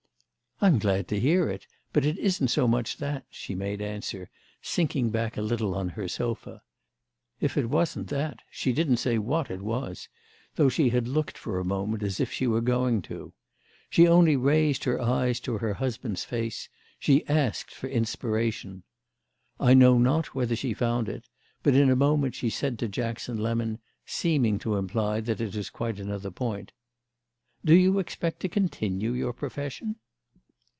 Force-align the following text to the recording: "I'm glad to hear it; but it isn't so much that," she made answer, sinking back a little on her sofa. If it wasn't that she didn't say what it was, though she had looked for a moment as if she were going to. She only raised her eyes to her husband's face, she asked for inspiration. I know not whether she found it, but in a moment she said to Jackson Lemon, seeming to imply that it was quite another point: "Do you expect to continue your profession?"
"I'm 0.63 0.77
glad 0.77 1.07
to 1.07 1.19
hear 1.19 1.49
it; 1.49 1.65
but 1.91 2.05
it 2.05 2.19
isn't 2.19 2.49
so 2.49 2.67
much 2.67 2.97
that," 2.97 3.25
she 3.31 3.55
made 3.55 3.81
answer, 3.81 4.29
sinking 4.61 5.09
back 5.09 5.35
a 5.35 5.41
little 5.41 5.73
on 5.73 5.89
her 5.89 6.07
sofa. 6.07 6.61
If 7.39 7.57
it 7.57 7.67
wasn't 7.71 8.09
that 8.09 8.41
she 8.51 8.71
didn't 8.71 8.97
say 8.97 9.17
what 9.17 9.49
it 9.49 9.61
was, 9.63 10.07
though 10.57 10.69
she 10.69 10.89
had 10.89 11.07
looked 11.07 11.35
for 11.35 11.57
a 11.57 11.65
moment 11.65 12.03
as 12.03 12.19
if 12.19 12.31
she 12.31 12.45
were 12.45 12.61
going 12.61 13.01
to. 13.09 13.33
She 13.89 14.07
only 14.07 14.35
raised 14.35 14.83
her 14.83 15.01
eyes 15.01 15.39
to 15.39 15.57
her 15.57 15.73
husband's 15.73 16.23
face, 16.25 16.69
she 16.99 17.25
asked 17.27 17.73
for 17.73 17.87
inspiration. 17.87 18.83
I 19.59 19.73
know 19.73 19.97
not 19.97 20.35
whether 20.35 20.55
she 20.55 20.75
found 20.75 21.09
it, 21.09 21.27
but 21.63 21.73
in 21.73 21.89
a 21.89 21.95
moment 21.95 22.35
she 22.35 22.51
said 22.51 22.77
to 22.77 22.87
Jackson 22.87 23.39
Lemon, 23.39 23.79
seeming 24.05 24.59
to 24.59 24.75
imply 24.75 25.21
that 25.21 25.41
it 25.41 25.55
was 25.55 25.71
quite 25.71 25.99
another 25.99 26.29
point: 26.29 26.71
"Do 27.65 27.73
you 27.73 27.97
expect 27.97 28.41
to 28.41 28.47
continue 28.47 29.13
your 29.13 29.33
profession?" 29.33 29.95